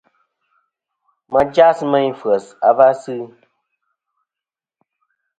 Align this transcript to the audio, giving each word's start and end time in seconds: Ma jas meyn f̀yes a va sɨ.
Ma 1.31 1.41
jas 1.53 1.79
meyn 1.91 2.13
f̀yes 2.19 2.45
a 2.67 2.71
va 2.77 2.87
sɨ. 3.01 3.15